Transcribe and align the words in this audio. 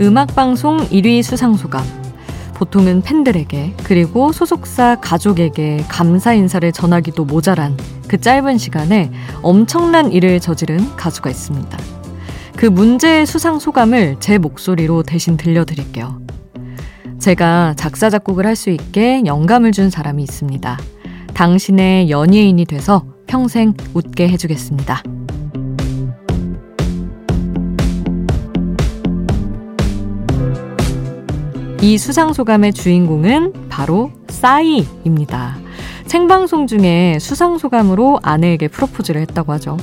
음악방송 0.00 0.88
1위 0.88 1.22
수상소감. 1.22 1.84
보통은 2.54 3.02
팬들에게 3.02 3.74
그리고 3.84 4.32
소속사 4.32 4.96
가족에게 5.00 5.84
감사 5.88 6.32
인사를 6.32 6.70
전하기도 6.72 7.24
모자란 7.24 7.76
그 8.06 8.20
짧은 8.20 8.58
시간에 8.58 9.10
엄청난 9.42 10.12
일을 10.12 10.40
저지른 10.40 10.94
가수가 10.96 11.30
있습니다. 11.30 11.78
그 12.56 12.66
문제의 12.66 13.26
수상 13.26 13.58
소감을 13.58 14.16
제 14.20 14.38
목소리로 14.38 15.02
대신 15.02 15.36
들려드릴게요. 15.36 16.20
제가 17.18 17.74
작사, 17.76 18.10
작곡을 18.10 18.46
할 18.46 18.54
수 18.54 18.70
있게 18.70 19.22
영감을 19.26 19.72
준 19.72 19.90
사람이 19.90 20.22
있습니다. 20.22 20.78
당신의 21.34 22.10
연예인이 22.10 22.64
돼서 22.66 23.04
평생 23.26 23.74
웃게 23.94 24.28
해주겠습니다. 24.28 25.02
이 31.84 31.98
수상소감의 31.98 32.72
주인공은 32.72 33.68
바로 33.68 34.10
싸이입니다. 34.28 35.58
생방송 36.06 36.66
중에 36.66 37.18
수상소감으로 37.20 38.20
아내에게 38.22 38.68
프로포즈를 38.68 39.20
했다고 39.20 39.52
하죠. 39.52 39.76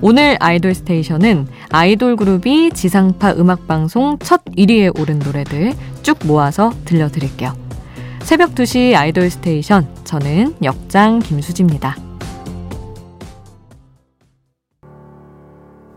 오늘 0.00 0.36
아이돌 0.38 0.72
station은 0.72 1.48
아이돌 1.72 2.14
그룹이 2.14 2.70
지상파 2.70 3.32
음악방송 3.32 4.18
첫 4.20 4.44
1위에 4.44 4.96
오른 5.00 5.18
노래들 5.18 5.72
쭉 6.02 6.16
모아서 6.26 6.72
들려드릴게요. 6.84 7.54
새벽 8.20 8.54
2시 8.54 8.94
아이돌 8.94 9.28
station, 9.28 9.88
저는 10.04 10.54
역장 10.62 11.18
김수지입니다. 11.18 11.96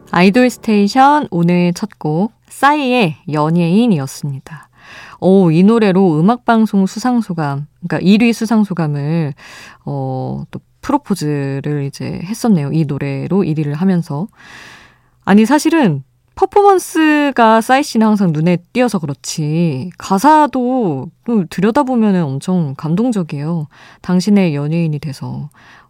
아이돌 0.09 0.49
station 0.49 1.27
오늘 1.29 1.71
첫 1.75 1.99
곡, 1.99 2.31
싸이의 2.47 3.17
연예인이었습니다. 3.31 4.68
오, 5.19 5.51
이 5.51 5.63
노래로 5.63 6.19
음악방송 6.19 6.85
수상소감, 6.85 7.67
그러니까 7.87 8.05
1위 8.05 8.33
수상소감을, 8.33 9.33
어, 9.85 10.43
또 10.51 10.59
프로포즈를 10.81 11.83
이제 11.85 12.21
했었네요. 12.23 12.71
이 12.71 12.85
노래로 12.85 13.41
1위를 13.43 13.75
하면서. 13.75 14.27
아니, 15.25 15.45
사실은 15.45 16.03
퍼포먼스가 16.35 17.59
싸이 17.59 17.83
씨는 17.83 18.07
항상 18.07 18.31
눈에 18.31 18.57
띄어서 18.71 18.99
그렇지, 18.99 19.89
가사도 19.97 21.11
들여다보면 21.49 22.15
엄청 22.23 22.75
감동적이에요. 22.77 23.67
당신의 24.01 24.55
연예인이 24.55 24.97
돼서 24.99 25.49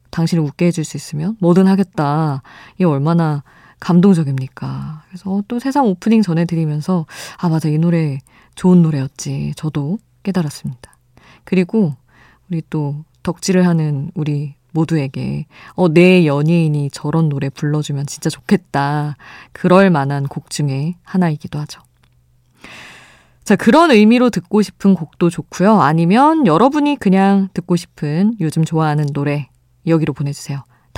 당신을 0.10 0.44
웃게 0.44 0.66
해줄 0.66 0.86
수 0.86 0.98
있으면 0.98 1.38
뭐든 1.40 1.68
하겠다. 1.68 2.42
이게 2.76 2.86
얼마나 2.86 3.44
감동적입니까? 3.80 5.04
그래서 5.08 5.44
또 5.48 5.60
세상 5.60 5.86
오프닝 5.88 6.22
전해드리면서, 6.22 7.06
아, 7.38 7.50
맞아, 7.50 7.70
이 7.70 7.78
노래 7.78 8.20
좋은 8.56 8.82
노래였지. 8.82 9.54
저도 9.56 10.00
깨달았습니다. 10.24 10.98
그리고 11.44 11.96
우리 12.50 12.62
또 12.70 13.04
덕질을 13.24 13.66
하는 13.66 14.12
우리 14.16 14.56
모두에게 14.72 15.46
어, 15.74 15.90
내 15.90 16.26
연예인이 16.26 16.90
저런 16.92 17.30
노래 17.30 17.50
불러주면 17.50 18.06
진짜 18.06 18.30
좋겠다. 18.30 19.16
그럴 19.52 19.90
만한 19.90 20.28
곡 20.28 20.50
중에 20.50 20.96
하나이기도 21.04 21.60
하죠. 21.60 21.82
자, 23.44 23.56
그런 23.56 23.90
의미로 23.90 24.30
듣고 24.30 24.62
싶은 24.62 24.94
곡도 24.94 25.32
좋고요. 25.32 25.82
아니면 25.82 26.46
여러분이 26.46 26.98
그냥 26.98 27.50
듣고 27.54 27.76
싶은 27.76 28.36
요즘 28.40 28.64
좋아하는 28.64 29.08
노래 29.12 29.50
여기로 29.88 30.14
보내주세요. 30.14 30.64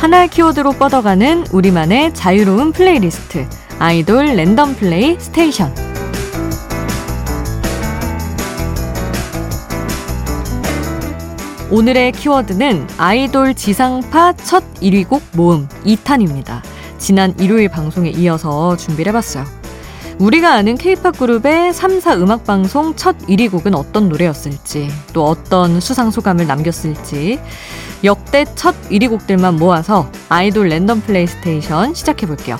하나의 0.00 0.28
키워드로 0.28 0.72
뻗어가는 0.72 1.48
우리만의 1.52 2.14
자유로운 2.14 2.72
플레이리스트 2.72 3.46
아이돌 3.78 4.34
random 4.34 4.74
play 4.74 5.20
station 5.20 5.74
오늘의 11.70 12.12
키워드는 12.12 12.88
아이돌 12.96 13.52
지상파 13.52 14.32
첫 14.38 14.64
1위 14.76 15.06
곡 15.06 15.22
모음 15.34 15.68
2탄입니다. 15.84 16.62
지난 16.96 17.38
일요일 17.38 17.68
방송에 17.68 18.08
이어서 18.08 18.78
준비를 18.78 19.10
해봤어요. 19.10 19.59
우리가 20.20 20.52
아는 20.52 20.76
케이팝 20.76 21.18
그룹의 21.18 21.72
3사 21.72 22.20
음악방송 22.20 22.94
첫 22.94 23.16
1위 23.20 23.50
곡은 23.50 23.74
어떤 23.74 24.10
노래였을지, 24.10 24.88
또 25.14 25.24
어떤 25.24 25.80
수상 25.80 26.10
소감을 26.10 26.46
남겼을지, 26.46 27.40
역대 28.04 28.44
첫 28.54 28.74
1위 28.90 29.08
곡들만 29.08 29.56
모아서 29.56 30.10
아이돌 30.28 30.68
random 30.68 31.00
play 31.00 31.26
station 31.26 31.94
시작해 31.94 32.26
볼게요. 32.26 32.58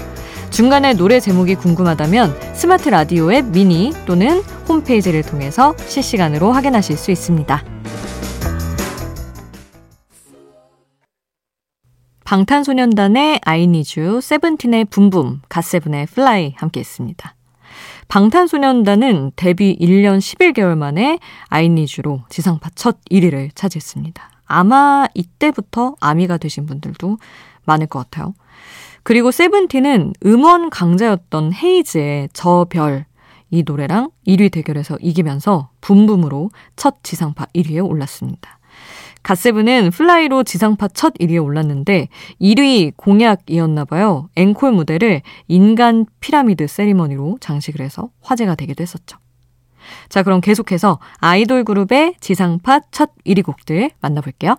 중간에 0.48 0.94
노래 0.94 1.20
제목이 1.20 1.54
궁금하다면 1.56 2.54
스마트 2.54 2.88
라디오 2.88 3.30
앱 3.30 3.44
미니 3.50 3.92
또는 4.06 4.40
홈페이지를 4.66 5.22
통해서 5.22 5.76
실시간으로 5.76 6.52
확인하실 6.52 6.96
수 6.96 7.10
있습니다. 7.10 7.62
방탄소년단의 12.24 13.40
I 13.44 13.55
NEED 13.55 14.00
U, 14.00 14.22
세븐틴의 14.22 14.86
BOOMBOOM, 14.86 15.42
갓세븐의 15.48 16.06
Fly 16.06 16.54
함께 16.56 16.80
했습니다. 16.80 17.34
방탄소년단은 18.10 19.32
데뷔 19.36 19.76
1년 19.80 20.18
11개월 20.18 20.76
만에 20.76 21.18
I 21.46 21.56
NEED 21.56 21.95
U로 21.95 22.24
지상파 22.28 22.70
첫 22.74 22.98
1위를 23.10 23.50
차지했습니다. 23.54 24.30
아마 24.46 25.06
이때부터 25.14 25.94
아미가 26.00 26.36
되신 26.36 26.66
분들도 26.66 27.18
많을 27.64 27.86
것 27.86 28.00
같아요. 28.00 28.34
그리고 29.04 29.30
세븐틴은 29.30 30.14
음원 30.26 30.70
강자였던 30.70 31.54
헤이즈의 31.54 32.28
저 32.32 32.66
별 32.68 33.10
이 33.50 33.64
노래랑 33.66 34.10
1위 34.26 34.52
대결에서 34.52 34.96
이기면서 35.00 35.70
BOOMBOOM으로 35.80 36.50
첫 36.76 37.02
지상파 37.02 37.46
1위에 37.54 37.84
올랐습니다. 37.84 38.58
갓세븐은 39.22 39.90
Fly로 39.90 40.44
지상파 40.44 40.88
첫 40.88 41.14
1위에 41.14 41.42
올랐는데 41.44 42.08
1위 42.40 42.92
공약이었나 42.96 43.84
봐요. 43.84 44.28
앵콜 44.36 44.72
무대를 44.72 45.22
인간 45.48 46.06
피라미드 46.20 46.66
세리머니로 46.66 47.38
장식을 47.40 47.84
해서 47.84 48.10
화제가 48.22 48.54
되기도 48.54 48.82
했었죠. 48.82 49.18
자, 50.08 50.22
그럼 50.22 50.40
계속해서 50.40 50.98
아이돌 51.18 51.64
그룹의 51.64 52.14
지상파 52.20 52.80
첫 52.90 53.10
1위 53.26 53.44
곡들 53.44 53.90
만나볼게요. 54.00 54.56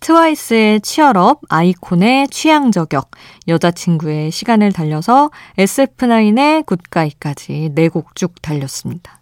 트와이스의 0.00 0.82
치얼업, 0.82 1.40
아이콘의 1.48 2.28
취향 2.28 2.70
저격, 2.70 3.10
여자친구의 3.48 4.30
시간을 4.30 4.72
달려서 4.72 5.30
SF9의 5.56 6.66
굿가이까지 6.66 7.72
4곡 7.74 8.14
쭉 8.14 8.40
달렸습니다. 8.42 9.20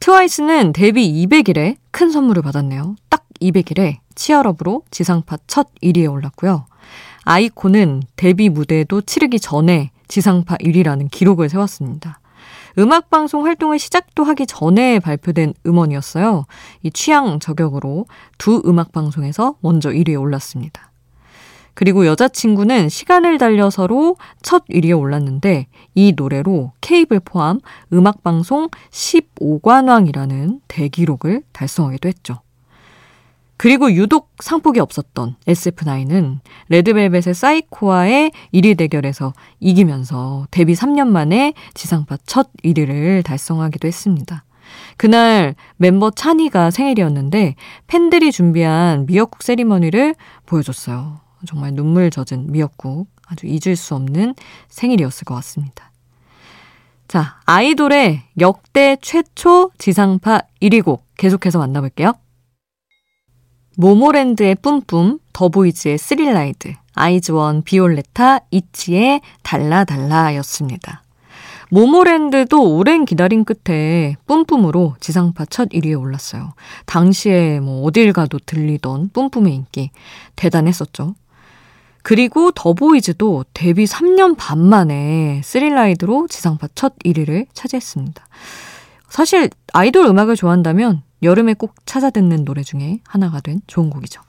트와이스는 0.00 0.72
데뷔 0.72 1.26
200일에 1.26 1.76
큰 1.90 2.10
선물을 2.10 2.42
받았네요. 2.42 2.96
딱 3.08 3.24
200일에 3.40 3.98
치얼업으로 4.14 4.82
지상파 4.90 5.38
첫 5.46 5.68
1위에 5.82 6.10
올랐고요. 6.10 6.66
아이콘은 7.24 8.02
데뷔 8.16 8.48
무대도 8.48 9.02
치르기 9.02 9.40
전에 9.40 9.90
지상파 10.08 10.56
1위라는 10.58 11.10
기록을 11.10 11.48
세웠습니다. 11.48 12.20
음악방송 12.78 13.46
활동을 13.46 13.78
시작도 13.78 14.24
하기 14.24 14.46
전에 14.46 14.98
발표된 14.98 15.54
음원이었어요. 15.64 16.44
이 16.82 16.90
취향 16.90 17.38
저격으로 17.38 18.06
두 18.36 18.62
음악방송에서 18.66 19.56
먼저 19.60 19.90
1위에 19.90 20.20
올랐습니다. 20.20 20.90
그리고 21.74 22.06
여자친구는 22.06 22.88
시간을 22.88 23.38
달려 23.38 23.68
서로 23.68 24.16
첫 24.42 24.64
1위에 24.66 24.98
올랐는데 24.98 25.66
이 25.94 26.14
노래로 26.16 26.72
케이블 26.80 27.20
포함 27.20 27.60
음악방송 27.92 28.68
15관왕이라는 28.90 30.60
대기록을 30.68 31.42
달성하기도 31.52 32.08
했죠. 32.08 32.40
그리고 33.56 33.92
유독 33.92 34.30
상폭이 34.40 34.80
없었던 34.80 35.36
SF9은 35.46 36.40
레드벨벳의 36.68 37.34
사이코와의 37.34 38.32
1위 38.52 38.76
대결에서 38.76 39.32
이기면서 39.60 40.46
데뷔 40.50 40.74
3년 40.74 41.06
만에 41.08 41.54
지상파 41.74 42.18
첫 42.26 42.50
1위를 42.64 43.24
달성하기도 43.24 43.86
했습니다. 43.86 44.44
그날 44.96 45.54
멤버 45.76 46.10
찬이가 46.10 46.70
생일이었는데 46.70 47.54
팬들이 47.86 48.32
준비한 48.32 49.06
미역국 49.06 49.42
세리머니를 49.42 50.14
보여줬어요. 50.46 51.23
정말 51.46 51.74
눈물 51.74 52.10
젖은 52.10 52.50
미역국. 52.50 53.08
아주 53.26 53.46
잊을 53.46 53.76
수 53.76 53.94
없는 53.94 54.34
생일이었을 54.68 55.24
것 55.24 55.34
같습니다. 55.36 55.90
자, 57.08 57.38
아이돌의 57.44 58.22
역대 58.40 58.96
최초 59.00 59.70
지상파 59.78 60.42
1위 60.60 60.84
곡 60.84 61.06
계속해서 61.16 61.58
만나볼게요. 61.58 62.14
모모랜드의 63.76 64.54
뿜뿜, 64.56 65.18
더보이즈의 65.32 65.98
THRILL 65.98 66.40
RIDE, 66.40 66.74
아이즈원, 66.94 67.62
비올레타, 67.62 68.40
있지의 68.50 69.20
달라달라였습니다. 69.42 71.02
모모랜드도 71.70 72.76
오랜 72.76 73.04
기다림 73.04 73.44
끝에 73.44 74.14
뿜뿜으로 74.26 74.94
지상파 75.00 75.46
첫 75.46 75.70
1위에 75.70 75.98
올랐어요. 75.98 76.54
당시에 76.86 77.58
뭐 77.58 77.82
어딜 77.84 78.12
가도 78.12 78.38
들리던 78.38 79.10
뿜뿜의 79.12 79.54
인기 79.54 79.90
대단했었죠. 80.36 81.16
그리고 82.04 82.50
더보이즈도 82.52 83.46
데뷔 83.54 83.86
3년 83.86 84.36
반 84.36 84.58
만에 84.58 85.40
THRILL 85.42 85.85
RIDE로 85.85 86.28
지상파 86.28 86.68
첫 86.74 86.98
1위를 86.98 87.46
차지했습니다. 87.54 88.22
사실 89.08 89.48
아이돌 89.72 90.04
음악을 90.04 90.36
좋아한다면 90.36 91.02
여름에 91.22 91.54
꼭 91.54 91.74
찾아 91.86 92.10
듣는 92.10 92.44
노래 92.44 92.62
중에 92.62 93.00
하나가 93.06 93.40
된 93.40 93.62
좋은 93.66 93.88
곡이죠. 93.88 94.20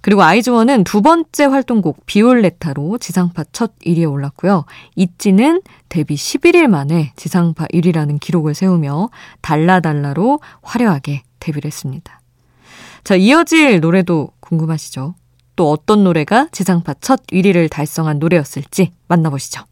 그리고 0.00 0.24
아이즈원은 0.24 0.82
두 0.82 1.02
번째 1.02 1.44
활동곡 1.44 2.04
비올레타로 2.06 2.98
지상파 2.98 3.44
첫 3.52 3.78
1위에 3.86 4.10
올랐고요. 4.10 4.64
이찌는 4.96 5.62
데뷔 5.88 6.16
11일 6.16 6.66
만에 6.66 7.12
지상파 7.14 7.66
1위라는 7.66 8.18
기록을 8.18 8.54
세우며 8.54 9.10
달라달라로 9.40 10.40
화려하게 10.62 11.22
데뷔를 11.38 11.68
했습니다. 11.68 12.20
자, 13.04 13.14
이어질 13.14 13.78
노래도 13.78 14.32
궁금하시죠? 14.40 15.14
또 15.56 15.70
어떤 15.70 16.04
노래가 16.04 16.48
지상파 16.52 16.94
첫 17.00 17.26
1위를 17.26 17.70
달성한 17.70 18.18
노래였을지 18.18 18.92
만나보시죠. 19.08 19.62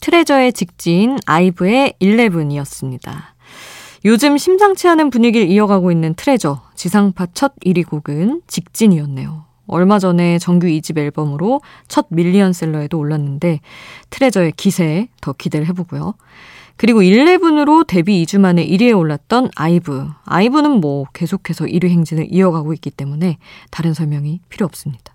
트레저의 0.00 0.52
직진 0.52 1.18
아이브의 1.26 1.94
ELEVEN이었습니다. 2.00 3.32
요즘 4.04 4.36
심상치 4.36 4.88
않은 4.88 5.10
분위기를 5.10 5.48
이어가고 5.48 5.92
있는 5.92 6.14
트레저 6.14 6.60
지상파 6.74 7.28
첫 7.34 7.54
1위 7.64 7.86
곡은 7.86 8.42
직진이었네요. 8.48 9.44
얼마 9.68 10.00
전에 10.00 10.38
정규 10.38 10.66
2집 10.66 10.98
앨범으로 10.98 11.60
첫 11.86 12.06
밀리언셀러에도 12.10 12.98
올랐는데 12.98 13.60
트레저의 14.10 14.52
기세에 14.52 15.08
더 15.20 15.32
기대를 15.32 15.68
해보고요. 15.68 16.14
그리고 16.82 17.02
ELEVEN으로 17.02 17.86
데뷔 17.86 18.24
2주 18.24 18.40
만에 18.40 18.66
1위에 18.66 18.98
올랐던 18.98 19.50
아이브. 19.54 20.08
아이브는 20.24 20.80
뭐 20.80 21.04
계속해서 21.12 21.66
1위 21.66 21.88
행진을 21.88 22.26
이어가고 22.28 22.72
있기 22.72 22.90
때문에 22.90 23.38
다른 23.70 23.94
설명이 23.94 24.40
필요 24.48 24.66
없습니다. 24.66 25.14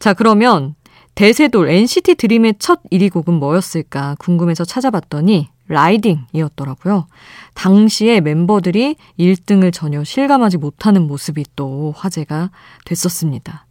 자, 0.00 0.14
그러면 0.14 0.74
대세돌 1.14 1.68
NCT 1.68 2.16
드림의 2.16 2.56
첫 2.58 2.82
1위 2.90 3.12
곡은 3.12 3.34
뭐였을까 3.34 4.16
궁금해서 4.18 4.64
찾아봤더니 4.64 5.48
Ridin'이었더라고요. 5.68 7.06
당시에 7.54 8.20
멤버들이 8.20 8.96
1등을 9.16 9.72
전혀 9.72 10.02
실감하지 10.02 10.58
못하는 10.58 11.06
모습이 11.06 11.44
또 11.54 11.94
화제가 11.96 12.50
됐었습니다. 12.84 13.64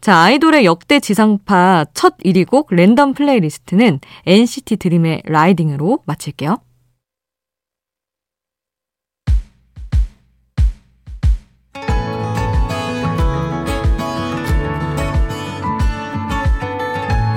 자, 0.00 0.16
아이돌의 0.16 0.64
역대 0.64 0.98
지상파 0.98 1.84
첫 1.92 2.16
1위 2.24 2.46
곡 2.46 2.72
random 2.74 3.12
playlist는 3.12 4.00
NCT 4.24 4.76
드림의 4.76 5.22
Ridin'으로 5.26 5.98
마칠게요. 6.06 6.56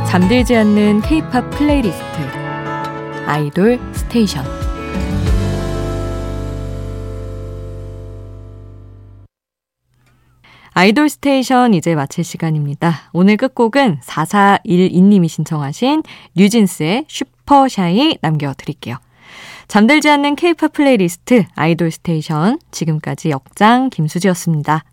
잠들지 0.08 0.56
않는 0.56 1.02
K-팝 1.02 1.50
playlist 1.50 2.04
아이돌 3.26 3.80
station 3.94 4.63
아이돌 10.76 11.08
station 11.08 11.76
이제 11.76 11.94
마칠 11.94 12.24
시간입니다. 12.24 13.10
오늘 13.14 13.38
끝곡은 13.38 14.00
4412님이 14.00 15.28
신청하신 15.28 16.02
뉴진스의 16.36 17.06
Super 17.08 17.76
Shy 17.77 18.18
남겨드릴게요. 18.22 18.98
잠들지 19.68 20.10
않는 20.10 20.36
케이팝 20.36 20.74
플레이리스트 20.74 21.46
아이돌 21.56 21.92
station 21.92 22.58
지금까지 22.72 23.30
역장 23.30 23.92
김수지였습니다. 23.92 24.84